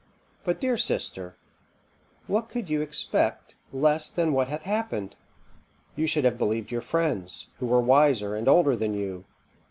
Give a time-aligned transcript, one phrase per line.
[0.43, 1.37] But, dear sister,
[2.25, 5.15] what could you expect less than what hath happened?
[5.95, 9.25] you should have believed your friends, who were wiser and older than you.